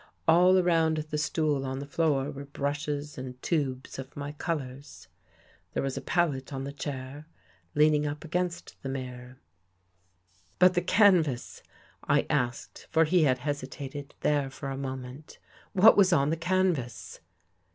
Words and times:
All 0.27 0.57
around 0.57 0.97
the 1.11 1.17
stool 1.19 1.63
on 1.63 1.77
the 1.77 1.85
floor, 1.85 2.31
were 2.31 2.45
brushes 2.45 3.19
and 3.19 3.39
tubes 3.43 3.99
of 3.99 4.17
my 4.17 4.31
colors. 4.31 5.07
There 5.75 5.83
was 5.83 5.95
a 5.95 6.01
palette 6.01 6.51
on 6.51 6.63
the 6.63 6.71
chair 6.73 7.27
leaning 7.75 8.07
up 8.07 8.23
against 8.25 8.75
the 8.81 8.89
mirror/*" 8.89 9.37
But, 10.57 10.73
the 10.73 10.81
canvas 10.81 11.61
I" 12.03 12.21
I 12.31 12.33
asked, 12.33 12.87
for 12.89 13.03
he 13.03 13.25
had 13.25 13.37
hesitated 13.45 14.15
there 14.21 14.49
for 14.49 14.71
a 14.71 14.75
moment." 14.75 15.37
What 15.73 15.95
was 15.95 16.11
on 16.11 16.31
the 16.31 16.35
canvas? 16.35 17.19